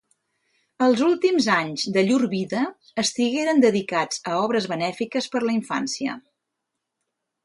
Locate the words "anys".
1.55-1.83